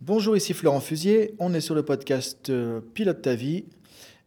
Bonjour, 0.00 0.36
ici 0.36 0.54
Florent 0.54 0.78
Fusier. 0.78 1.34
On 1.40 1.52
est 1.54 1.60
sur 1.60 1.74
le 1.74 1.82
podcast 1.82 2.50
euh, 2.50 2.80
Pilote 2.94 3.20
ta 3.20 3.34
vie. 3.34 3.64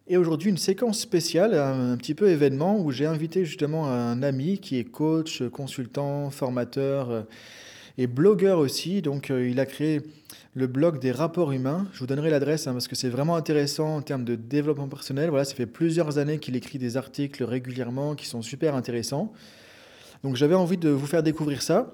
Et 0.06 0.18
aujourd'hui, 0.18 0.50
une 0.50 0.58
séquence 0.58 1.00
spéciale, 1.00 1.54
un, 1.54 1.96
petit 1.96 2.14
peu 2.14 2.28
événement, 2.28 2.78
où 2.78 2.92
j'ai 2.92 3.06
invité 3.06 3.46
justement 3.46 3.88
un 3.88 4.22
ami 4.22 4.60
qui 4.60 4.78
est 4.78 4.84
coach, 4.84 5.42
consultant, 5.44 6.30
formateur 6.30 7.10
euh, 7.10 7.22
et 7.98 8.08
blogueur 8.08 8.60
aussi. 8.60 9.02
Donc, 9.02 9.32
euh, 9.32 9.48
il 9.48 9.62
a 9.62 9.66
créé 9.66 10.02
le 10.56 10.68
blog 10.68 11.00
des 11.00 11.14
rapports 11.14 11.54
humains. 11.54 11.88
Je 11.94 12.00
vous 12.00 12.08
donnerai 12.08 12.30
l'adresse 12.30 12.68
hein, 12.68 12.74
parce 12.74 12.90
que 12.90 12.98
c'est 12.98 13.10
vraiment 13.10 13.38
intéressant 13.38 13.96
en 13.96 14.02
termes 14.02 14.26
de 14.26 14.36
développement 14.36 14.90
personnel. 14.90 15.30
Voilà, 15.30 15.46
ça 15.46 15.56
fait 15.56 15.66
plusieurs 15.66 16.18
années 16.18 16.40
qu'il 16.40 16.58
écrit 16.58 16.80
des 16.80 16.98
articles 16.98 17.46
régulièrement 17.46 18.16
qui 18.16 18.28
sont 18.28 18.42
super 18.42 18.76
intéressants. 18.76 19.32
Donc, 20.22 20.36
j'avais 20.36 20.56
envie 20.56 20.78
de 20.78 20.90
vous 20.90 21.08
faire 21.08 21.24
découvrir 21.24 21.62
ça. 21.62 21.94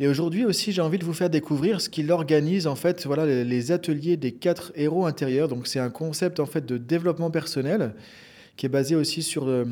Et 0.00 0.06
aujourd'hui 0.06 0.44
aussi, 0.44 0.70
j'ai 0.70 0.80
envie 0.80 0.98
de 0.98 1.04
vous 1.04 1.12
faire 1.12 1.28
découvrir 1.28 1.80
ce 1.80 1.88
qu'il 1.88 2.12
organise 2.12 2.68
en 2.68 2.76
fait, 2.76 3.04
voilà, 3.04 3.26
les 3.26 3.72
ateliers 3.72 4.16
des 4.16 4.30
quatre 4.30 4.70
héros 4.76 5.06
intérieurs. 5.06 5.48
Donc 5.48 5.66
c'est 5.66 5.80
un 5.80 5.90
concept 5.90 6.38
en 6.38 6.46
fait 6.46 6.64
de 6.64 6.78
développement 6.78 7.32
personnel 7.32 7.94
qui 8.56 8.66
est 8.66 8.68
basé 8.68 8.94
aussi 8.94 9.22
sur 9.22 9.48
euh, 9.48 9.64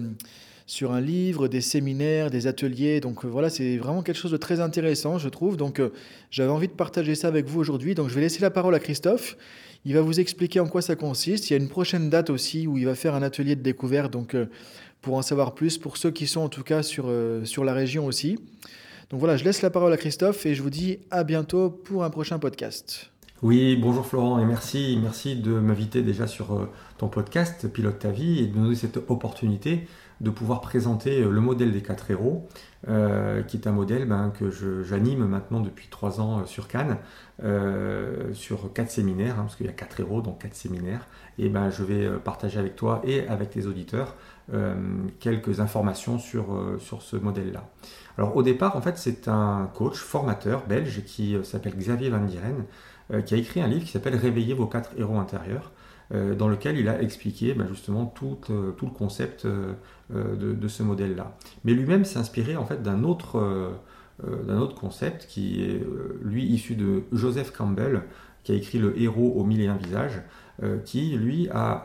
sur 0.67 0.91
un 0.91 1.01
livre, 1.01 1.47
des 1.47 1.61
séminaires, 1.61 2.29
des 2.33 2.49
ateliers. 2.49 2.99
Donc 2.99 3.25
euh, 3.25 3.29
voilà, 3.29 3.51
c'est 3.51 3.77
vraiment 3.77 4.03
quelque 4.03 4.19
chose 4.19 4.33
de 4.33 4.37
très 4.37 4.59
intéressant, 4.59 5.17
je 5.17 5.29
trouve. 5.29 5.57
Donc 5.57 5.79
euh, 5.79 5.91
j'avais 6.33 6.51
envie 6.51 6.67
de 6.67 6.73
partager 6.73 7.15
ça 7.15 7.29
avec 7.29 7.47
vous 7.47 7.61
aujourd'hui. 7.61 7.95
Donc 7.95 8.09
je 8.09 8.15
vais 8.15 8.23
laisser 8.23 8.41
la 8.41 8.51
parole 8.51 8.75
à 8.75 8.81
Christophe. 8.81 9.37
Il 9.85 9.95
va 9.95 10.01
vous 10.01 10.19
expliquer 10.19 10.59
en 10.59 10.67
quoi 10.67 10.83
ça 10.83 10.97
consiste. 10.97 11.51
Il 11.51 11.53
y 11.53 11.57
a 11.57 11.61
une 11.61 11.69
prochaine 11.69 12.11
date 12.11 12.31
aussi 12.31 12.67
où 12.67 12.79
il 12.79 12.87
va 12.87 12.97
faire 12.97 13.15
un 13.15 13.23
atelier 13.23 13.55
de 13.55 13.63
découverte. 13.63 14.13
Donc 14.13 14.35
pour 15.03 15.15
en 15.15 15.23
savoir 15.23 15.55
plus, 15.55 15.79
pour 15.79 15.97
ceux 15.97 16.11
qui 16.11 16.27
sont 16.27 16.41
en 16.41 16.49
tout 16.49 16.65
cas 16.65 16.83
sur, 16.83 17.09
sur 17.45 17.63
la 17.63 17.73
région 17.73 18.07
aussi. 18.07 18.37
Donc 19.11 19.21
voilà, 19.21 19.37
je 19.37 19.45
laisse 19.45 19.63
la 19.63 19.71
parole 19.71 19.93
à 19.93 19.97
Christophe 19.97 20.47
et 20.47 20.55
je 20.55 20.63
vous 20.63 20.71
dis 20.71 20.99
à 21.11 21.23
bientôt 21.25 21.71
pour 21.71 22.05
un 22.05 22.11
prochain 22.11 22.39
podcast. 22.39 23.13
Oui, 23.43 23.77
bonjour 23.77 24.07
Florent 24.07 24.39
et 24.39 24.47
merci, 24.47 24.99
merci 25.03 25.37
de 25.37 25.53
m'inviter 25.61 26.01
déjà 26.01 26.27
sur 26.27 26.55
euh, 26.55 26.71
ton 26.97 27.09
podcast 27.09 27.71
Pilote 27.71 27.99
ta 27.99 28.11
vie 28.11 28.39
et 28.39 28.47
de 28.47 28.57
nous 28.57 28.65
donner 28.65 28.77
cette 28.77 28.97
opportunité 29.11 29.87
de 30.23 30.31
pouvoir 30.31 30.63
présenter 30.63 31.21
euh, 31.21 31.29
le 31.29 31.43
modèle 31.43 31.71
des 31.71 31.83
quatre 31.83 32.11
héros, 32.11 32.49
euh, 32.89 33.43
qui 33.43 33.59
est 33.59 33.67
un 33.67 33.73
modèle 33.73 34.09
ben, 34.09 34.31
que 34.31 34.51
j'anime 34.83 35.27
maintenant 35.27 35.61
depuis 35.61 35.89
trois 35.91 36.19
ans 36.19 36.47
sur 36.47 36.67
Cannes, 36.67 36.97
sur 38.33 38.73
quatre 38.73 38.91
séminaires, 38.91 39.35
hein, 39.35 39.43
parce 39.43 39.57
qu'il 39.57 39.67
y 39.67 39.69
a 39.69 39.73
quatre 39.73 40.01
héros, 40.01 40.23
donc 40.23 40.41
quatre 40.41 40.55
séminaires, 40.55 41.07
et 41.39 41.51
ben, 41.51 41.69
je 41.69 41.85
vais 41.85 42.09
partager 42.25 42.59
avec 42.59 42.75
toi 42.75 43.03
et 43.05 43.29
avec 43.29 43.55
les 43.55 43.67
auditeurs 43.67 44.15
quelques 45.21 45.61
informations 45.61 46.19
sur, 46.19 46.47
sur 46.79 47.03
ce 47.03 47.17
modèle-là. 47.17 47.69
Alors 48.17 48.35
au 48.37 48.43
départ, 48.43 48.77
en 48.77 48.81
fait, 48.81 48.97
c'est 48.97 49.29
un 49.29 49.69
coach, 49.75 49.99
formateur 49.99 50.65
belge 50.67 51.03
qui 51.05 51.37
s'appelle 51.43 51.77
Xavier 51.77 52.09
Van 52.09 52.25
Dieren, 52.25 52.65
qui 53.25 53.35
a 53.35 53.37
écrit 53.37 53.61
un 53.61 53.69
livre 53.69 53.85
qui 53.85 53.93
s'appelle 53.93 54.17
Réveiller 54.17 54.55
vos 54.55 54.67
quatre 54.67 54.91
héros 54.99 55.19
intérieurs, 55.19 55.73
euh, 56.13 56.35
dans 56.35 56.49
lequel 56.49 56.79
il 56.79 56.89
a 56.89 57.01
expliqué 57.01 57.55
ben, 57.55 57.67
justement 57.69 58.07
tout, 58.07 58.39
tout, 58.77 58.87
le 58.87 58.93
concept 58.93 59.47
de, 59.47 60.69
ce 60.69 60.83
modèle-là. 60.83 61.37
Mais 61.65 61.73
lui-même 61.73 62.05
s'est 62.05 62.19
inspiré 62.19 62.57
en 62.57 62.65
fait 62.65 62.83
d'un 62.83 63.05
autre, 63.05 63.73
d'un 64.23 64.59
autre 64.59 64.75
concept 64.75 65.27
qui 65.27 65.63
est 65.63 65.85
lui 66.23 66.45
issu 66.45 66.75
de 66.75 67.03
Joseph 67.13 67.53
Campbell, 67.53 68.03
qui 68.45 68.53
a 68.53 68.55
écrit 68.55 68.79
Le 68.79 69.01
héros 69.01 69.33
aux 69.37 69.45
mille 69.45 69.61
et 69.61 69.69
un 69.69 69.77
visages, 69.77 70.23
qui 70.85 71.17
lui 71.17 71.49
a 71.51 71.85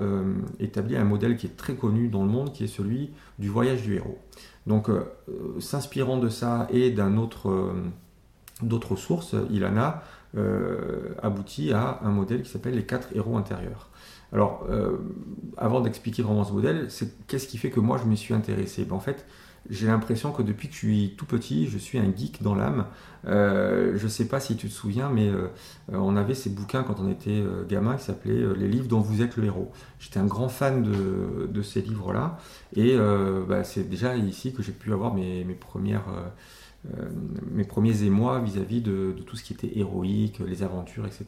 établi 0.59 0.95
un 0.95 1.03
modèle 1.03 1.35
qui 1.35 1.47
est 1.47 1.57
très 1.57 1.75
connu 1.75 2.07
dans 2.07 2.23
le 2.23 2.29
monde, 2.29 2.53
qui 2.53 2.63
est 2.63 2.67
celui 2.67 3.11
du 3.39 3.49
voyage 3.49 3.81
du 3.81 3.95
héros. 3.95 4.19
Donc, 4.67 4.89
euh, 4.89 5.03
s'inspirant 5.59 6.17
de 6.17 6.29
ça 6.29 6.67
et 6.71 6.93
euh, 6.97 7.73
d'autres 8.61 8.95
sources, 8.95 9.35
Ilana 9.49 9.87
euh, 9.87 10.20
aboutit 11.21 11.73
à 11.73 11.99
un 12.03 12.11
modèle 12.11 12.43
qui 12.43 12.49
s'appelle 12.49 12.75
les 12.75 12.85
quatre 12.85 13.09
héros 13.15 13.37
intérieurs. 13.37 13.89
Alors, 14.33 14.65
avant 15.57 15.81
d'expliquer 15.81 16.21
vraiment 16.21 16.43
ce 16.43 16.53
modèle, 16.53 16.85
c'est 16.89 17.27
qu'est-ce 17.27 17.47
qui 17.47 17.57
fait 17.57 17.69
que 17.69 17.79
moi 17.79 17.97
je 17.97 18.09
me 18.09 18.15
suis 18.15 18.33
intéressé? 18.33 18.85
Ben, 18.85 18.95
En 18.95 18.99
fait, 18.99 19.25
j'ai 19.69 19.87
l'impression 19.87 20.31
que 20.31 20.41
depuis 20.41 20.67
que 20.67 20.73
je 20.73 20.79
suis 20.79 21.13
tout 21.17 21.25
petit, 21.25 21.67
je 21.67 21.77
suis 21.77 21.99
un 21.99 22.11
geek 22.15 22.41
dans 22.41 22.55
l'âme. 22.55 22.87
Euh, 23.27 23.93
je 23.95 24.03
ne 24.05 24.09
sais 24.09 24.27
pas 24.27 24.39
si 24.39 24.55
tu 24.55 24.67
te 24.67 24.73
souviens, 24.73 25.09
mais 25.09 25.27
euh, 25.29 25.47
on 25.89 26.15
avait 26.17 26.33
ces 26.33 26.49
bouquins 26.49 26.81
quand 26.83 26.99
on 26.99 27.09
était 27.09 27.29
euh, 27.29 27.63
gamin 27.67 27.95
qui 27.95 28.03
s'appelaient 28.03 28.55
Les 28.57 28.67
livres 28.67 28.87
dont 28.87 28.99
vous 28.99 29.21
êtes 29.21 29.37
le 29.37 29.45
héros. 29.45 29.71
J'étais 29.99 30.19
un 30.19 30.25
grand 30.25 30.49
fan 30.49 30.81
de, 30.81 31.61
ces 31.61 31.81
livres-là. 31.81 32.37
Et 32.75 32.97
bah, 33.47 33.63
c'est 33.63 33.87
déjà 33.87 34.15
ici 34.15 34.51
que 34.51 34.63
j'ai 34.63 34.71
pu 34.71 34.91
avoir 34.91 35.13
mes, 35.13 35.43
premières, 35.59 36.05
mes 37.51 37.63
premiers 37.63 38.03
émois 38.03 38.39
vis-à-vis 38.39 38.81
de, 38.81 39.15
tout 39.25 39.35
ce 39.35 39.43
qui 39.43 39.53
était 39.53 39.77
héroïque, 39.77 40.41
les 40.45 40.63
aventures, 40.63 41.05
etc. 41.05 41.25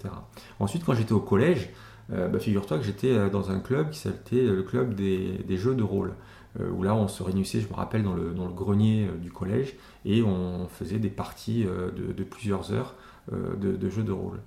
Ensuite, 0.60 0.84
quand 0.84 0.94
j'étais 0.94 1.14
au 1.14 1.20
collège, 1.20 1.70
bah, 2.10 2.40
figure-toi 2.40 2.80
que 2.80 2.84
j'étais 2.84 3.30
dans 3.30 3.52
un 3.52 3.60
club 3.60 3.92
qui 3.92 4.00
s'appelait 4.00 4.44
le 4.44 4.64
club 4.64 4.96
des 4.96 5.58
jeux 5.58 5.76
de 5.76 5.84
rôle. 5.84 6.14
Euh, 6.60 6.70
où 6.70 6.84
là 6.84 6.94
on 6.94 7.08
se 7.08 7.24
réunissait, 7.24 7.62
je 7.62 7.68
me 7.68 7.74
rappelle, 7.74 8.04
dans 8.04 8.14
le, 8.14 8.54
grenier 8.54 9.08
euh, 9.08 9.18
du 9.18 9.32
collège, 9.32 9.76
et 10.06 10.22
on 10.22 10.68
faisait 10.68 11.00
des 11.00 11.10
parties 11.10 11.66
euh, 11.66 11.90
de, 11.92 12.24
plusieurs 12.24 12.72
heures 12.72 12.96
de, 13.32 13.90
jeux 13.90 14.04
de 14.04 14.12
rôle. 14.12 14.40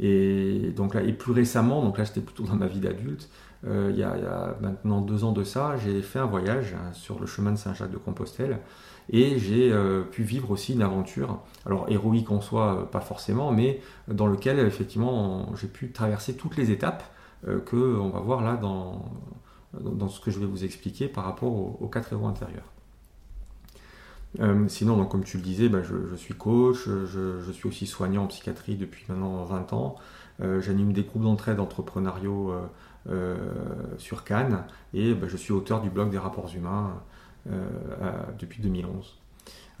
Et 0.00 0.72
donc 0.74 0.94
là, 0.94 1.02
et 1.02 1.12
plus 1.12 1.32
récemment, 1.32 1.82
donc 1.82 1.98
là 1.98 2.04
j'étais 2.04 2.20
plutôt 2.20 2.44
dans 2.44 2.54
ma 2.54 2.66
vie 2.66 2.80
d'adulte, 2.80 3.28
il, 3.64 3.96
y 3.96 4.02
a 4.02 4.56
maintenant 4.60 5.00
deux 5.00 5.24
ans 5.24 5.32
de 5.32 5.44
ça, 5.44 5.76
j'ai 5.76 6.02
fait 6.02 6.18
un 6.18 6.26
voyage 6.26 6.74
hein, 6.74 6.92
sur 6.92 7.20
le 7.20 7.26
chemin 7.26 7.52
de 7.52 7.56
Saint-Jacques 7.56 7.92
de 7.92 7.96
Compostelle 7.96 8.58
et 9.10 9.38
j'ai 9.38 9.72
pu 10.10 10.22
vivre 10.22 10.50
aussi 10.50 10.74
une 10.74 10.82
aventure, 10.82 11.40
alors 11.66 11.86
héroïque 11.88 12.30
en 12.30 12.40
soi, 12.40 12.88
pas 12.90 13.00
forcément, 13.00 13.52
mais 13.52 13.80
dans 14.08 14.26
lequel 14.26 14.58
effectivement 14.60 15.54
j'ai 15.56 15.68
pu 15.68 15.92
traverser 15.92 16.34
toutes 16.34 16.56
les 16.56 16.70
étapes 16.70 17.04
que 17.66 17.98
on 17.98 18.10
va 18.10 18.20
voir 18.20 18.42
là 18.42 18.56
dans, 18.56 19.04
dans 19.80 20.08
ce 20.08 20.20
que 20.20 20.30
je 20.30 20.38
vais 20.38 20.46
vous 20.46 20.64
expliquer 20.64 21.08
par 21.08 21.24
rapport 21.24 21.82
aux, 21.82 21.88
quatre 21.88 22.12
héros 22.12 22.26
intérieurs. 22.26 22.70
Euh, 24.40 24.66
sinon, 24.68 24.96
donc, 24.96 25.10
comme 25.10 25.24
tu 25.24 25.36
le 25.36 25.42
disais, 25.42 25.68
bah, 25.68 25.82
je, 25.82 26.16
suis 26.16 26.34
coach, 26.34 26.86
je, 26.86 27.50
suis 27.52 27.68
aussi 27.68 27.86
soignant 27.86 28.24
en 28.24 28.26
psychiatrie 28.26 28.76
depuis 28.76 29.04
maintenant 29.08 29.44
20 29.44 29.72
ans. 29.72 29.96
Euh, 30.40 30.60
j'anime 30.60 30.92
des 30.92 31.02
groupes 31.02 31.22
d'entraide 31.22 31.60
entrepreneuriaux 31.60 32.50
euh, 32.50 32.66
sur 33.98 34.24
Cannes 34.24 34.64
et 34.94 35.14
bah, 35.14 35.26
je 35.28 35.36
suis 35.36 35.52
auteur 35.52 35.80
du 35.80 35.90
blog 35.90 36.10
des 36.10 36.18
rapports 36.18 36.50
humains 36.54 37.00
depuis 38.38 38.62
2011. 38.62 39.18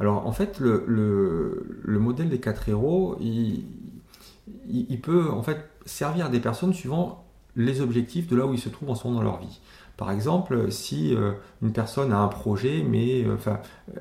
Alors 0.00 0.26
en 0.26 0.32
fait, 0.32 0.58
le, 0.58 1.64
modèle 1.86 2.28
des 2.28 2.40
quatre 2.40 2.68
héros, 2.68 3.16
il, 3.20 5.00
peut 5.00 5.30
en 5.30 5.42
fait 5.42 5.68
servir 5.86 6.30
des 6.30 6.40
personnes 6.40 6.74
suivant 6.74 7.24
les 7.54 7.80
objectifs 7.80 8.26
de 8.28 8.36
là 8.36 8.46
où 8.46 8.54
ils 8.54 8.58
se 8.58 8.68
trouvent 8.68 8.90
en 8.90 8.94
ce 8.94 9.06
moment 9.06 9.20
dans 9.20 9.24
leur 9.24 9.38
vie. 9.38 9.60
Par 9.96 10.10
exemple, 10.10 10.72
si 10.72 11.14
euh, 11.14 11.32
une 11.60 11.72
personne 11.72 12.12
a 12.12 12.18
un 12.18 12.28
projet, 12.28 12.82
mais 12.82 13.24
euh, 13.24 13.36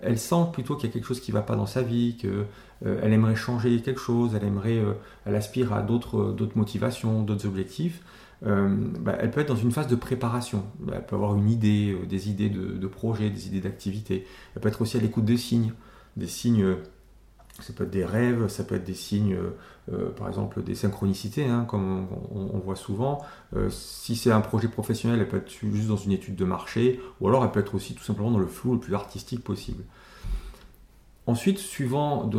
elle 0.02 0.18
sent 0.18 0.48
plutôt 0.54 0.76
qu'il 0.76 0.88
y 0.88 0.90
a 0.90 0.94
quelque 0.94 1.06
chose 1.06 1.20
qui 1.20 1.32
ne 1.32 1.38
va 1.38 1.44
pas 1.44 1.56
dans 1.56 1.66
sa 1.66 1.82
vie, 1.82 2.16
qu'elle 2.18 2.48
euh, 2.88 3.04
aimerait 3.04 3.36
changer 3.36 3.82
quelque 3.82 4.00
chose, 4.00 4.34
elle 4.34 4.48
aimerait, 4.48 4.82
elle 5.26 5.36
aspire 5.36 5.74
à 5.74 5.82
d'autres 5.82 6.36
motivations, 6.56 7.22
d'autres 7.22 7.46
objectifs, 7.46 8.02
bah, 8.42 9.16
elle 9.20 9.30
peut 9.32 9.42
être 9.42 9.50
dans 9.50 9.56
une 9.56 9.72
phase 9.72 9.88
de 9.88 9.96
préparation. 9.96 10.64
Elle 10.92 11.06
peut 11.06 11.16
avoir 11.16 11.36
une 11.36 11.50
idée, 11.50 11.96
des 12.10 12.30
idées 12.30 12.50
de, 12.50 12.88
projet, 12.88 13.30
des 13.30 13.48
idées 13.48 13.62
d'activité. 13.62 14.26
Elle 14.56 14.62
peut 14.62 14.70
être 14.70 14.82
aussi 14.82 14.98
à 14.98 15.00
l'écoute 15.00 15.26
des 15.26 15.38
signes, 15.38 15.74
des 16.18 16.28
signes 16.28 16.76
ça 17.60 17.74
peut 17.74 17.84
être 17.84 17.92
des 17.92 18.06
rêves, 18.06 18.48
ça 18.48 18.64
peut 18.64 18.76
être 18.76 18.84
des 18.84 18.94
signes, 18.94 19.36
euh, 19.36 19.52
euh, 19.92 20.10
par 20.12 20.28
exemple 20.28 20.64
des 20.64 20.76
synchronicités, 20.76 21.46
hein, 21.46 21.66
comme 21.68 22.08
on, 22.32 22.60
voit 22.60 22.76
souvent. 22.76 23.24
Euh, 23.56 23.70
si 23.70 24.16
c'est 24.16 24.32
un 24.32 24.42
projet 24.42 24.68
professionnel, 24.68 25.20
elle 25.20 25.28
peut 25.28 25.38
être 25.38 25.50
juste 25.50 25.88
dans 25.88 25.98
une 25.98 26.12
étude 26.12 26.36
de 26.36 26.46
marché, 26.46 27.00
ou 27.20 27.28
alors 27.28 27.44
elle 27.44 27.52
peut 27.52 27.60
être 27.60 27.76
aussi 27.76 27.94
tout 27.94 28.04
simplement 28.04 28.32
dans 28.32 28.40
le 28.40 28.48
flou 28.48 28.74
le 28.74 28.80
plus 28.80 28.96
artistique 28.96 29.44
possible. 29.44 29.84
Ensuite, 31.28 31.60
suivant, 31.60 32.30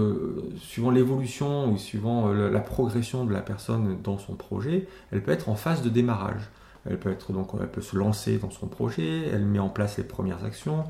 l'évolution 0.90 1.70
ou 1.72 1.78
suivant 1.78 2.32
la, 2.32 2.60
progression 2.60 3.24
de 3.24 3.32
la 3.32 3.40
personne 3.40 3.98
dans 4.02 4.18
son 4.18 4.34
projet, 4.34 4.88
elle 5.12 5.22
peut 5.22 5.30
être 5.30 5.48
en 5.48 5.54
phase 5.54 5.82
de 5.82 5.88
démarrage. 5.88 6.50
Elle 6.84 6.98
peut, 6.98 7.12
être, 7.12 7.32
donc, 7.32 7.50
elle 7.60 7.68
peut 7.68 7.80
se 7.80 7.96
lancer 7.96 8.38
dans 8.38 8.50
son 8.50 8.66
projet, 8.66 9.28
elle 9.32 9.44
met 9.44 9.60
en 9.60 9.68
place 9.68 9.98
les 9.98 10.04
premières 10.04 10.44
actions. 10.44 10.84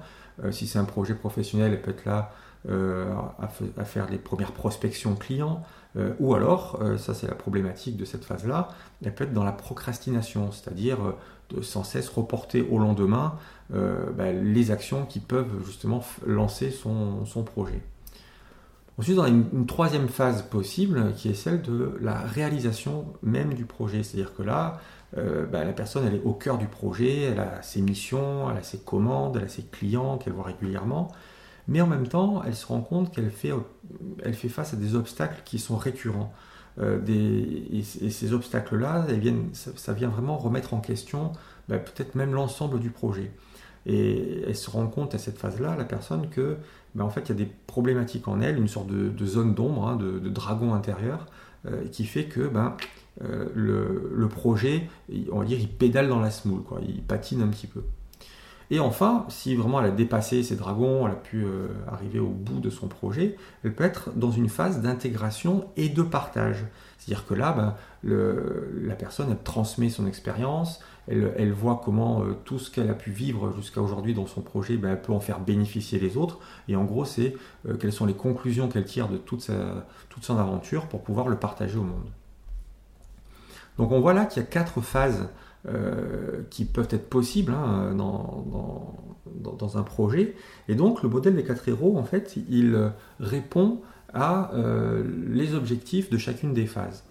si 0.50 0.66
c'est 0.66 0.78
un 0.78 0.86
projet 0.86 1.14
professionnel, 1.14 1.72
elle 1.74 1.82
peut 1.82 1.90
être 1.90 2.06
là 2.06 2.32
euh, 2.68 3.12
à, 3.40 3.84
faire 3.84 4.08
les 4.08 4.18
premières 4.18 4.52
prospections 4.52 5.16
clients, 5.16 5.64
euh, 5.96 6.12
ou 6.20 6.36
alors, 6.36 6.78
euh, 6.80 6.96
ça 6.96 7.12
c'est 7.12 7.26
la 7.26 7.34
problématique 7.34 7.96
de 7.96 8.04
cette 8.04 8.24
phase-là, 8.24 8.68
elle 9.04 9.12
peut 9.12 9.24
être 9.24 9.32
dans 9.32 9.42
la 9.42 9.50
procrastination, 9.50 10.52
c'est-à-dire 10.52 10.98
de 11.50 11.60
sans 11.60 11.82
cesse 11.82 12.08
reporter 12.08 12.62
au 12.70 12.78
lendemain 12.78 13.34
bah, 13.70 14.30
les 14.30 14.70
actions 14.70 15.06
qui 15.06 15.18
peuvent 15.18 15.64
justement 15.64 16.04
lancer 16.24 16.70
son, 16.70 17.24
projet. 17.44 17.82
Ensuite, 18.98 19.18
on 19.18 19.22
a 19.22 19.28
une, 19.28 19.66
troisième 19.66 20.08
phase 20.08 20.42
possible 20.42 21.14
qui 21.16 21.30
est 21.30 21.34
celle 21.34 21.62
de 21.62 21.96
la 22.00 22.20
réalisation 22.20 23.06
même 23.22 23.54
du 23.54 23.64
projet. 23.64 24.02
C'est-à-dire 24.02 24.34
que 24.34 24.42
là, 24.42 24.78
bah, 25.16 25.64
la 25.64 25.72
personne 25.72 26.06
elle 26.06 26.16
est 26.16 26.22
au 26.22 26.34
cœur 26.34 26.58
du 26.58 26.66
projet, 26.66 27.22
elle 27.22 27.40
a 27.40 27.60
ses 27.62 27.80
missions, 27.80 28.50
elle 28.50 28.58
a 28.58 28.62
ses 28.62 28.78
commandes, 28.78 29.36
elle 29.36 29.44
a 29.44 29.48
ses 29.48 29.64
clients 29.64 30.18
qu'elle 30.18 30.34
voit 30.34 30.44
régulièrement 30.44 31.10
mais 31.72 31.80
en 31.80 31.86
même 31.86 32.06
temps, 32.06 32.42
elle 32.46 32.54
se 32.54 32.66
rend 32.66 32.82
compte 32.82 33.14
qu'elle 33.14 33.30
fait, 33.30 33.50
elle 34.22 34.34
fait 34.34 34.50
face 34.50 34.74
à 34.74 34.76
des 34.76 34.94
obstacles 34.94 35.40
qui 35.46 35.58
sont 35.58 35.76
récurrents. 35.76 36.30
et, 36.78 37.82
ces 37.82 38.34
obstacles-là, 38.34 39.06
ça, 39.54 39.92
vient 39.94 40.10
vraiment 40.10 40.36
remettre 40.36 40.74
en 40.74 40.80
question 40.80 41.32
bah, 41.70 41.78
peut-être 41.78 42.14
même 42.14 42.34
l'ensemble 42.34 42.78
du 42.78 42.90
projet. 42.90 43.32
Et 43.86 44.42
elle 44.46 44.54
se 44.54 44.68
rend 44.68 44.86
compte 44.86 45.14
à 45.14 45.18
cette 45.18 45.38
phase-là, 45.38 45.74
la 45.76 45.84
personne, 45.84 46.28
que 46.28 46.58
bah, 46.94 47.04
en 47.04 47.10
fait, 47.10 47.22
il 47.22 47.28
y 47.30 47.32
a 47.32 47.36
des 47.36 47.50
problématiques 47.66 48.28
en 48.28 48.42
elle, 48.42 48.58
une 48.58 48.68
sorte 48.68 48.88
de, 48.88 49.26
zone 49.26 49.54
d'ombre, 49.54 49.88
hein, 49.88 49.96
de, 49.96 50.28
dragon 50.28 50.74
intérieur, 50.74 51.26
qui 51.90 52.04
fait 52.04 52.24
que 52.24 52.48
ben, 52.48 52.76
le, 53.18 54.28
projet, 54.28 54.90
on 55.30 55.38
va 55.38 55.46
dire, 55.46 55.58
il 55.58 55.68
pédale 55.68 56.08
dans 56.08 56.20
la 56.20 56.30
smoule, 56.30 56.64
quoi, 56.64 56.80
il 56.86 57.02
patine 57.02 57.40
un 57.40 57.48
petit 57.48 57.66
peu. 57.66 57.82
Et 58.72 58.80
enfin, 58.80 59.26
si 59.28 59.54
vraiment 59.54 59.80
elle 59.80 59.90
a 59.90 59.90
dépassé 59.90 60.42
ses 60.42 60.56
dragons, 60.56 61.06
elle 61.06 61.12
a 61.12 61.16
pu 61.16 61.44
euh, 61.44 61.68
arriver 61.88 62.18
au 62.18 62.30
bout 62.30 62.58
de 62.58 62.70
son 62.70 62.88
projet, 62.88 63.36
elle 63.64 63.74
peut 63.74 63.84
être 63.84 64.12
dans 64.16 64.30
une 64.30 64.48
phase 64.48 64.80
d'intégration 64.80 65.66
et 65.76 65.90
de 65.90 66.00
partage. 66.00 66.64
C'est-à-dire 66.96 67.26
que 67.26 67.34
là, 67.34 67.52
ben, 67.52 67.74
la 68.02 68.94
personne 68.94 69.28
elle 69.30 69.42
transmet 69.42 69.90
son 69.90 70.06
expérience, 70.06 70.80
elle, 71.06 71.52
voit 71.52 71.82
comment 71.84 72.22
euh, 72.22 72.32
tout 72.46 72.58
ce 72.58 72.70
qu'elle 72.70 72.88
a 72.88 72.94
pu 72.94 73.10
vivre 73.10 73.52
jusqu'à 73.54 73.82
aujourd'hui 73.82 74.14
dans 74.14 74.26
son 74.26 74.40
projet, 74.40 74.78
ben, 74.78 74.92
elle 74.92 75.02
peut 75.02 75.12
en 75.12 75.20
faire 75.20 75.40
bénéficier 75.40 76.00
les 76.00 76.16
autres. 76.16 76.38
Et 76.66 76.74
en 76.74 76.84
gros, 76.84 77.04
c'est 77.04 77.36
euh, 77.68 77.76
quelles 77.76 77.92
sont 77.92 78.06
les 78.06 78.14
conclusions 78.14 78.68
qu'elle 78.68 78.86
tire 78.86 79.08
de 79.08 79.18
toute, 79.18 79.50
toute 80.08 80.24
son 80.24 80.38
aventure 80.38 80.86
pour 80.86 81.02
pouvoir 81.02 81.28
le 81.28 81.36
partager 81.36 81.76
au 81.76 81.84
monde. 81.84 82.08
Donc 83.76 83.92
on 83.92 84.00
voit 84.00 84.14
là 84.14 84.24
qu'il 84.24 84.42
y 84.42 84.46
a 84.46 84.48
quatre 84.48 84.80
phases 84.80 85.28
euh, 85.68 86.42
qui 86.50 86.64
peuvent 86.64 86.88
être 86.90 87.08
possibles 87.08 87.52
hein, 87.52 87.94
dans, 87.94 89.76
un 89.76 89.82
projet. 89.84 90.34
Et 90.66 90.74
donc 90.74 91.04
le 91.04 91.08
modèle 91.08 91.36
des 91.36 91.44
quatre 91.44 91.68
héros, 91.68 91.96
en 91.96 92.02
fait, 92.02 92.36
il 92.50 92.90
répond 93.20 93.78
à 94.12 94.52
euh, 94.54 95.04
les 95.28 95.54
objectifs 95.54 96.10
de 96.10 96.18
chacune 96.18 96.52
des 96.52 96.66
phases. 96.66 97.04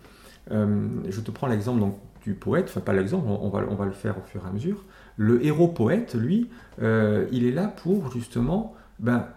Euh, 0.51 0.85
je 1.07 1.21
te 1.21 1.31
prends 1.31 1.47
l'exemple 1.47 1.79
donc, 1.79 1.95
du 2.25 2.33
poète, 2.33 2.65
enfin 2.67 2.81
pas 2.81 2.91
l'exemple, 2.91 3.25
on, 3.29 3.47
va, 3.47 3.63
on 3.69 3.75
va 3.75 3.85
le 3.85 3.93
faire 3.93 4.17
au 4.17 4.27
fur 4.27 4.43
et 4.43 4.49
à 4.49 4.51
mesure. 4.51 4.83
Le 5.15 5.45
héros 5.45 5.69
poète, 5.69 6.13
lui, 6.13 6.49
il 6.81 7.45
est 7.45 7.53
là 7.53 7.67
pour 7.67 8.11
justement 8.11 8.75
ben, 8.99 9.27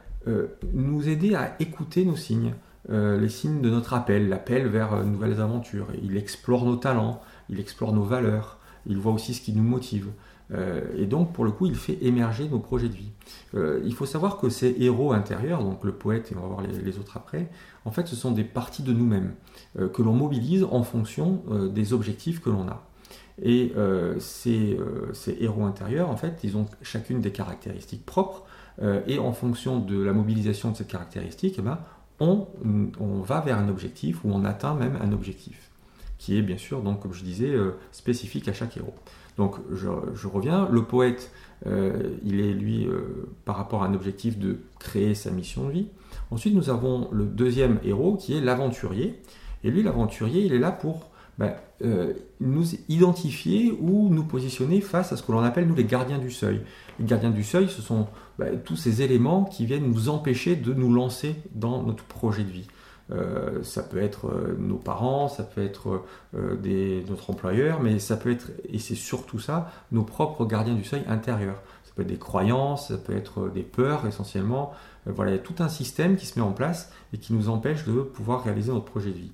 nous 0.72 1.08
aider 1.08 1.37
à 1.37 1.55
écouter 1.61 2.05
nos 2.05 2.16
signes. 2.16 2.55
les 2.88 3.28
signes 3.28 3.61
de 3.61 3.70
notre 3.70 3.94
appel, 3.94 4.28
l'appel 4.28 4.66
vers 4.66 5.05
nouvelles 5.05 5.40
aventures. 5.40 5.87
Il 6.02 6.16
explore 6.16 6.64
nos 6.64 6.76
talents, 6.76 7.20
il 7.49 7.61
explore 7.61 7.93
nos 7.93 8.02
valeurs, 8.02 8.58
il 8.86 8.98
voit 8.98 9.12
aussi 9.12 9.34
ce 9.34 9.40
qui 9.40 9.52
nous 9.52 9.62
motive. 9.62 10.08
Euh, 10.52 10.82
et 10.96 11.06
donc, 11.06 11.32
pour 11.32 11.44
le 11.44 11.50
coup, 11.50 11.66
il 11.66 11.75
fait 11.75 11.98
émerger 12.02 12.48
nos 12.48 12.58
projets 12.58 12.88
de 12.88 12.94
vie. 12.94 13.10
Euh, 13.54 13.81
il 13.84 13.94
faut 13.94 14.06
savoir 14.06 14.38
que 14.38 14.48
ces 14.48 14.76
héros 14.78 15.12
intérieurs, 15.12 15.62
donc 15.62 15.84
le 15.84 15.92
poète, 15.92 16.32
et 16.32 16.36
on 16.36 16.40
va 16.40 16.48
voir 16.48 16.62
les, 16.62 16.98
autres 16.98 17.16
après, 17.16 17.48
en 17.84 17.90
fait, 17.90 18.06
ce 18.06 18.16
sont 18.16 18.31
des 18.31 18.44
parties 18.44 18.82
de 18.82 18.92
nous-mêmes 18.92 19.34
euh, 19.78 19.88
que 19.88 20.02
l'on 20.02 20.12
mobilise 20.12 20.64
en 20.64 20.82
fonction 20.82 21.42
des 21.72 21.92
objectifs 21.92 22.40
que 22.40 22.50
l'on 22.50 22.69
a. 22.69 22.86
Et 23.42 23.72
ces, 24.20 24.78
héros 25.40 25.64
intérieurs, 25.64 26.08
en 26.08 26.16
fait, 26.16 26.40
ils 26.44 26.56
ont 26.56 26.66
chacune 26.82 27.20
des 27.20 27.32
caractéristiques 27.32 28.06
propres, 28.06 28.44
et 29.06 29.19
en 29.19 29.32
fonction 29.32 29.80
de 29.80 30.00
la 30.02 30.12
mobilisation 30.12 30.70
de 30.70 30.76
cette 30.76 30.88
caractéristique, 30.88 31.56
eh 31.58 31.62
ben, 31.62 31.78
on 32.20 32.46
va 33.22 33.40
vers 33.40 33.58
un 33.58 33.69
objectif 33.69 34.25
ou 34.25 34.30
on 34.32 34.44
atteint 34.44 34.75
même 34.75 34.98
un 35.02 35.12
objectif 35.12 35.74
qui 36.25 36.38
est 36.38 36.43
bien 36.43 36.56
sûr, 36.56 36.81
donc, 36.81 37.00
comme 37.00 37.12
je 37.12 37.23
disais, 37.23 37.50
euh, 37.50 37.73
spécifique 37.93 38.49
à 38.49 38.55
chaque 38.55 38.79
héros. 38.79 38.94
Donc 39.37 39.56
je, 39.71 40.26
reviens, 40.26 40.67
le 40.71 40.82
poète, 40.85 41.31
euh, 41.67 42.15
il 42.25 42.41
est 42.41 42.55
lui 42.55 42.87
euh, 42.87 43.29
par 43.44 43.56
rapport 43.56 43.82
à 43.82 43.88
un 43.88 43.94
objectif 43.94 44.38
de 44.38 44.61
créer 44.79 45.15
sa 45.15 45.31
mission 45.31 45.67
de 45.67 45.73
vie. 45.73 45.88
Ensuite, 46.31 46.55
nous 46.55 46.71
avons 46.71 47.09
le 47.12 47.26
deuxième 47.26 47.79
héros 47.85 48.17
qui 48.17 48.35
est 48.35 48.41
l'aventurier. 48.41 49.21
Et 49.65 49.71
lui, 49.71 49.82
l'aventurier, 49.82 50.47
il 50.47 50.55
est 50.55 50.59
là 50.59 50.73
pour 50.73 51.11
ben, 51.37 51.53
nous 52.41 52.65
identifier 52.88 53.76
ou 53.79 54.09
nous 54.09 54.25
positionner 54.25 54.81
face 54.81 55.12
à 55.12 55.19
ce 55.19 55.23
que 55.23 55.32
l'on 55.32 55.41
appelle, 55.41 55.67
nous, 55.67 55.75
les 55.75 55.85
gardiens 55.85 56.19
du 56.19 56.31
seuil. 56.31 56.62
Les 56.99 57.05
gardiens 57.05 57.32
du 57.32 57.44
seuil, 57.44 57.69
ce 57.69 57.82
sont 57.82 58.06
ben, 58.38 58.59
tous 58.65 58.76
ces 58.76 59.03
éléments 59.03 59.44
qui 59.44 59.67
viennent 59.67 59.91
nous 59.91 60.09
empêcher 60.09 60.56
de 60.56 60.73
nous 60.73 60.94
lancer 60.94 61.35
dans 61.55 61.82
notre 61.82 62.05
projet 62.05 62.44
de 62.44 62.50
vie. 62.50 62.69
Euh, 63.10 63.62
ça 63.62 63.82
peut 63.82 64.02
être 64.02 64.28
euh, 64.28 64.56
nos 64.58 64.76
parents, 64.76 65.28
ça 65.28 65.42
peut 65.42 65.62
être 65.62 66.02
euh, 66.34 66.56
des, 66.56 67.04
notre 67.08 67.30
employeur, 67.30 67.80
mais 67.80 67.98
ça 67.98 68.16
peut 68.16 68.30
être, 68.30 68.50
et 68.68 68.78
c'est 68.78 68.94
surtout 68.94 69.38
ça, 69.38 69.70
nos 69.92 70.04
propres 70.04 70.46
gardiens 70.46 70.74
du 70.74 70.84
seuil 70.84 71.02
intérieur. 71.06 71.56
Ça 71.84 71.92
peut 71.94 72.02
être 72.02 72.08
des 72.08 72.16
croyances, 72.16 72.88
ça 72.88 72.96
peut 72.96 73.14
être 73.14 73.50
des 73.50 73.62
peurs 73.62 74.06
essentiellement. 74.06 74.72
voilà, 75.06 75.32
il 75.32 75.34
y 75.34 75.38
a 75.38 75.42
tout 75.42 75.62
un 75.62 75.68
système 75.68 76.16
qui 76.16 76.26
se 76.26 76.38
met 76.38 76.44
en 76.44 76.52
place 76.52 76.90
et 77.12 77.18
qui 77.18 77.34
nous 77.34 77.48
empêche 77.48 77.84
de 77.84 77.92
pouvoir 78.00 78.42
réaliser 78.42 78.72
notre 78.72 78.86
projet 78.86 79.10
de 79.10 79.16
vie. 79.16 79.32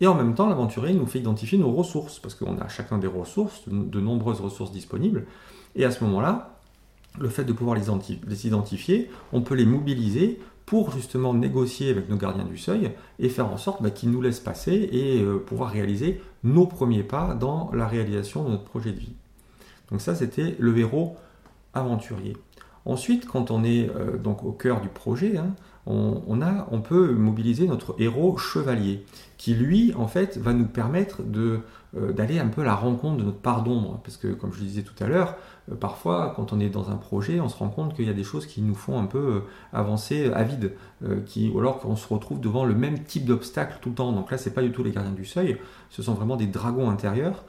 Et 0.00 0.06
en 0.06 0.14
même 0.14 0.34
temps, 0.34 0.48
l'aventurier 0.48 0.94
nous 0.94 1.06
fait 1.06 1.18
identifier 1.18 1.58
nos 1.58 1.72
ressources, 1.72 2.18
parce 2.18 2.34
qu'on 2.34 2.58
a 2.58 2.68
chacun 2.68 2.96
des 2.96 3.06
ressources, 3.06 3.68
de 3.68 4.00
nombreuses 4.00 4.40
ressources 4.40 4.72
disponibles. 4.72 5.26
Et 5.74 5.84
à 5.84 5.90
ce 5.90 6.02
moment-là, 6.04 6.59
le 7.18 7.28
fait 7.28 7.44
de 7.44 7.52
pouvoir 7.52 7.76
les 7.76 8.46
identifier, 8.46 9.10
on 9.32 9.42
peut 9.42 9.54
les 9.54 9.66
mobiliser 9.66 10.38
pour 10.66 10.92
justement 10.92 11.34
négocier 11.34 11.90
avec 11.90 12.08
nos 12.08 12.16
gardiens 12.16 12.44
du 12.44 12.56
seuil 12.56 12.92
et 13.18 13.28
faire 13.28 13.48
en 13.48 13.56
sorte 13.56 13.82
bah, 13.82 13.90
qu'ils 13.90 14.10
nous 14.10 14.22
laissent 14.22 14.38
passer 14.38 14.88
et 14.92 15.20
euh, 15.20 15.38
pouvoir 15.38 15.70
réaliser 15.70 16.20
nos 16.44 16.66
premiers 16.66 17.02
pas 17.02 17.34
dans 17.34 17.72
la 17.74 17.88
réalisation 17.88 18.44
de 18.44 18.50
notre 18.50 18.64
projet 18.64 18.92
de 18.92 18.98
vie. 19.00 19.14
Donc 19.90 20.00
ça, 20.00 20.14
c'était 20.14 20.54
le 20.60 20.78
héros 20.78 21.16
aventurier. 21.74 22.36
Ensuite, 22.84 23.26
quand 23.26 23.50
on 23.50 23.64
est 23.64 23.88
euh, 23.88 24.16
donc 24.16 24.44
au 24.44 24.52
cœur 24.52 24.80
du 24.80 24.88
projet, 24.88 25.36
hein, 25.36 25.54
on, 25.86 26.80
peut 26.80 27.12
mobiliser 27.12 27.66
notre 27.66 27.94
héros 27.98 28.36
chevalier, 28.36 29.04
qui 29.38 29.54
lui, 29.54 29.94
en 29.94 30.06
fait, 30.06 30.36
va 30.38 30.52
nous 30.52 30.66
permettre 30.66 31.22
euh, 31.96 32.12
d'aller 32.12 32.38
un 32.38 32.48
peu 32.48 32.60
à 32.60 32.64
la 32.64 32.74
rencontre 32.74 33.16
de 33.16 33.24
notre 33.24 33.38
part 33.38 33.62
d'ombre. 33.62 34.00
Parce 34.04 34.16
que, 34.16 34.28
comme 34.28 34.52
je 34.52 34.60
le 34.60 34.66
disais 34.66 34.82
tout 34.82 35.02
à 35.02 35.08
l'heure, 35.08 35.36
euh, 35.70 35.74
parfois, 35.74 36.34
quand 36.36 36.52
on 36.52 36.60
est 36.60 36.68
dans 36.68 36.90
un 36.90 36.96
projet, 36.96 37.40
on 37.40 37.48
se 37.48 37.56
rend 37.56 37.68
compte 37.68 37.94
qu'il 37.94 38.04
y 38.04 38.10
a 38.10 38.14
des 38.14 38.22
choses 38.22 38.46
qui 38.46 38.60
nous 38.60 38.74
font 38.74 39.00
un 39.00 39.06
peu 39.06 39.18
euh, 39.18 39.40
avancer 39.72 40.30
à 40.32 40.42
vide, 40.42 40.72
qui, 41.24 41.48
ou 41.48 41.58
alors 41.58 41.78
qu'on 41.78 41.96
se 41.96 42.06
retrouve 42.06 42.40
devant 42.40 42.66
le 42.66 42.74
même 42.74 43.02
type 43.04 43.24
d'obstacle 43.24 43.78
tout 43.80 43.88
le 43.88 43.94
temps. 43.94 44.12
Donc 44.12 44.30
là, 44.30 44.36
c'est 44.36 44.52
pas 44.52 44.60
du 44.60 44.70
tout 44.70 44.82
les 44.82 44.90
gardiens 44.90 45.12
du 45.12 45.24
seuil, 45.24 45.56
ce 45.88 46.02
sont 46.02 46.12
vraiment 46.12 46.36
des 46.36 46.46
dragons 46.46 46.90
intérieurs 46.90 47.44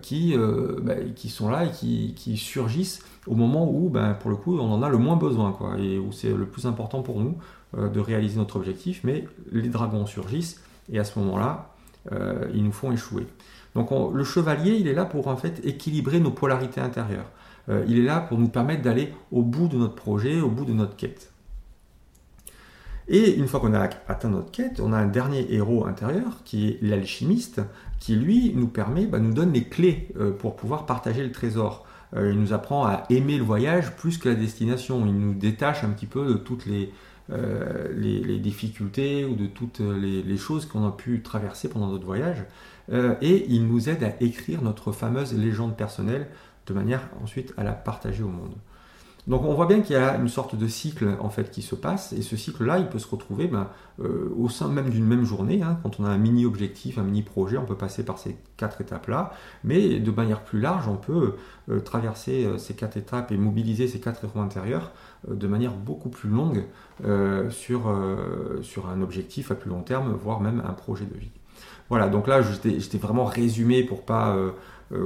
qui, 0.00 0.36
bah, 0.82 0.94
qui 1.16 1.28
sont 1.28 1.50
là 1.50 1.64
et 1.64 1.72
qui, 1.72 2.36
surgissent 2.36 3.02
au 3.26 3.34
moment 3.34 3.68
où, 3.68 3.88
ben, 3.88 4.14
pour 4.14 4.30
le 4.30 4.36
coup, 4.36 4.56
on 4.60 4.72
en 4.72 4.80
a 4.84 4.88
le 4.88 4.98
moins 4.98 5.16
besoin, 5.16 5.50
quoi, 5.50 5.76
et 5.76 5.98
où 5.98 6.12
c'est 6.12 6.30
le 6.30 6.46
plus 6.46 6.66
important 6.66 7.02
pour 7.02 7.18
nous 7.18 7.36
de 7.76 8.00
réaliser 8.00 8.38
notre 8.38 8.56
objectif. 8.56 9.00
Mais 9.04 9.26
les 9.52 9.68
dragons 9.68 10.06
surgissent 10.06 10.62
et 10.90 10.98
à 10.98 11.04
ce 11.04 11.18
moment-là, 11.18 11.74
ils 12.54 12.64
nous 12.64 12.72
font 12.72 12.92
échouer. 12.92 13.26
Donc 13.74 13.90
le 14.14 14.24
chevalier, 14.24 14.72
il 14.72 14.88
est 14.88 14.94
là 14.94 15.04
pour 15.04 15.28
en 15.28 15.36
fait 15.36 15.60
équilibrer 15.64 16.20
nos 16.20 16.30
polarités 16.30 16.80
intérieures. 16.80 17.30
Euh, 17.68 17.84
il 17.88 17.98
est 17.98 18.02
là 18.02 18.20
pour 18.20 18.38
nous 18.38 18.48
permettre 18.48 18.82
d'aller 18.82 19.12
au 19.30 19.42
bout 19.42 19.68
de 19.68 19.76
notre 19.76 19.94
projet, 19.94 20.40
au 20.40 20.48
bout 20.48 20.64
de 20.64 20.72
notre 20.72 20.96
quête. 20.96 21.32
Et 23.08 23.36
une 23.36 23.46
fois 23.46 23.60
qu'on 23.60 23.72
a 23.72 23.88
atteint 24.08 24.28
notre 24.28 24.50
quête, 24.50 24.80
on 24.80 24.92
a 24.92 24.98
un 24.98 25.06
dernier 25.06 25.54
héros 25.54 25.86
intérieur 25.86 26.42
qui 26.44 26.68
est 26.68 26.78
l'alchimiste, 26.82 27.62
qui 28.00 28.16
lui 28.16 28.52
nous 28.54 28.68
permet, 28.68 29.06
bah, 29.06 29.18
nous 29.18 29.32
donne 29.32 29.52
les 29.52 29.64
clés 29.64 30.08
euh, 30.18 30.30
pour 30.30 30.56
pouvoir 30.56 30.84
partager 30.84 31.22
le 31.22 31.32
trésor. 31.32 31.86
Euh, 32.14 32.32
il 32.32 32.40
nous 32.40 32.52
apprend 32.52 32.86
à 32.86 33.04
aimer 33.10 33.38
le 33.38 33.44
voyage 33.44 33.96
plus 33.96 34.18
que 34.18 34.28
la 34.28 34.34
destination. 34.34 35.06
Il 35.06 35.18
nous 35.18 35.34
détache 35.34 35.84
un 35.84 35.90
petit 35.90 36.06
peu 36.06 36.26
de 36.26 36.34
toutes 36.34 36.66
les, 36.66 36.92
les, 37.30 38.38
difficultés 38.38 39.24
ou 39.24 39.34
de 39.34 39.46
toutes 39.46 39.80
les, 39.80 40.22
les 40.22 40.36
choses 40.36 40.66
qu'on 40.66 40.86
a 40.86 40.92
pu 40.92 41.22
traverser 41.22 41.68
pendant 41.68 41.88
notre 41.88 42.06
voyage. 42.06 42.44
Euh, 42.90 43.14
et 43.20 43.46
il 43.48 43.66
nous 43.66 43.88
aide 43.88 44.02
à 44.02 44.12
écrire 44.20 44.62
notre 44.62 44.92
fameuse 44.92 45.34
légende 45.34 45.76
personnelle 45.76 46.26
de 46.66 46.74
manière 46.74 47.08
ensuite 47.22 47.52
à 47.56 47.64
la 47.64 47.72
partager 47.72 48.22
au 48.22 48.28
monde. 48.28 48.54
Donc 49.28 49.44
on 49.44 49.52
voit 49.52 49.66
bien 49.66 49.82
qu'il 49.82 49.94
y 49.94 49.98
a 49.98 50.16
une 50.16 50.28
sorte 50.28 50.56
de 50.56 50.66
cycle 50.66 51.06
en 51.20 51.28
fait 51.28 51.50
qui 51.50 51.60
se 51.60 51.74
passe 51.74 52.14
et 52.14 52.22
ce 52.22 52.34
cycle-là 52.34 52.78
il 52.78 52.88
peut 52.88 52.98
se 52.98 53.06
retrouver 53.06 53.46
ben, 53.46 53.68
euh, 54.00 54.32
au 54.38 54.48
sein 54.48 54.68
même 54.68 54.88
d'une 54.88 55.04
même 55.04 55.24
journée. 55.24 55.62
Hein. 55.62 55.78
quand 55.82 56.00
on 56.00 56.06
a 56.06 56.08
un 56.08 56.16
mini 56.16 56.46
objectif, 56.46 56.96
un 56.96 57.02
mini 57.02 57.22
projet, 57.22 57.58
on 57.58 57.66
peut 57.66 57.76
passer 57.76 58.04
par 58.04 58.18
ces 58.18 58.38
quatre 58.56 58.80
étapes-là, 58.80 59.32
mais 59.64 60.00
de 60.00 60.10
manière 60.10 60.40
plus 60.40 60.60
large, 60.60 60.88
on 60.88 60.96
peut 60.96 61.34
euh, 61.68 61.80
traverser 61.80 62.48
ces 62.56 62.74
quatre 62.74 62.96
étapes 62.96 63.30
et 63.30 63.36
mobiliser 63.36 63.86
ces 63.86 64.00
quatre 64.00 64.24
héros 64.24 64.40
intérieurs 64.40 64.92
de 65.28 65.46
manière 65.46 65.74
beaucoup 65.74 66.08
plus 66.08 66.30
longue 66.30 66.64
sur, 67.50 67.92
sur 68.62 68.88
un 68.88 69.02
objectif 69.02 69.50
à 69.50 69.56
plus 69.56 69.68
long 69.68 69.82
terme, 69.82 70.12
voire 70.12 70.40
même 70.40 70.62
un 70.66 70.72
projet 70.72 71.04
de 71.04 71.18
vie. 71.18 71.30
Voilà, 71.88 72.08
donc 72.08 72.26
là, 72.26 72.42
j'étais 72.42 72.98
vraiment 72.98 73.24
résumé 73.24 73.82
pour 73.82 74.04
pas 74.04 74.34
euh, 74.36 74.50
euh, 74.50 74.52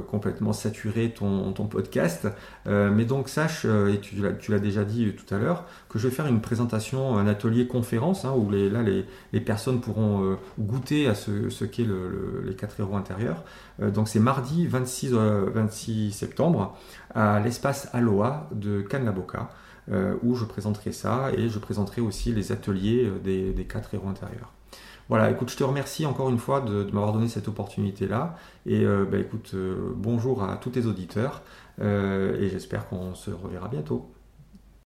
complètement 0.07 0.53
saturer 0.53 1.11
ton, 1.11 1.51
podcast. 1.53 2.27
Euh, 2.67 2.91
mais 2.91 3.05
donc, 3.05 3.29
sache, 3.29 3.65
et 3.65 3.99
tu, 3.99 4.15
l'as 4.49 4.59
déjà 4.59 4.83
dit 4.83 5.13
tout 5.13 5.33
à 5.33 5.37
l'heure, 5.37 5.65
que 5.89 5.99
je 5.99 6.07
vais 6.07 6.13
faire 6.13 6.27
une 6.27 6.41
présentation, 6.41 7.17
un 7.17 7.27
atelier 7.27 7.67
conférence, 7.67 8.25
hein, 8.25 8.33
où 8.35 8.49
les, 8.49 8.69
là, 8.69 8.81
les, 8.83 9.41
personnes 9.41 9.81
pourront 9.81 10.37
goûter 10.59 11.07
à 11.07 11.15
ce, 11.15 11.65
qu'est 11.65 11.87
les 12.45 12.55
quatre 12.55 12.79
héros 12.79 12.95
intérieurs. 12.95 13.43
donc, 13.79 14.07
c'est 14.07 14.19
mardi 14.19 14.67
26, 14.67 15.13
26 15.13 16.11
septembre 16.11 16.77
à 17.13 17.39
l'espace 17.39 17.89
Aloha 17.93 18.49
de 18.53 18.81
Canlaboca. 18.81 19.49
où 20.23 20.35
je 20.35 20.45
présenterai 20.45 20.91
ça 20.91 21.29
et 21.35 21.49
je 21.49 21.59
présenterai 21.59 22.01
aussi 22.01 22.31
les 22.31 22.51
ateliers 22.51 23.11
des 23.23 23.65
quatre 23.69 23.93
héros 23.93 24.09
intérieurs. 24.09 24.51
Voilà, 25.09 25.29
écoute, 25.29 25.49
je 25.51 25.57
te 25.57 25.63
remercie 25.63 26.05
encore 26.05 26.29
une 26.29 26.37
fois 26.37 26.61
de, 26.61 26.83
m'avoir 26.85 27.13
donné 27.13 27.27
cette 27.27 27.47
opportunité-là. 27.47 28.35
Et 28.65 28.85
bah, 28.85 29.17
écoute, 29.17 29.53
bonjour 29.95 30.43
à 30.43 30.57
tous 30.57 30.71
tes 30.71 30.85
auditeurs. 30.85 31.41
et 31.81 32.49
j'espère 32.49 32.87
qu'on 32.87 33.13
se 33.13 33.31
reverra 33.31 33.67
bientôt. 33.67 34.12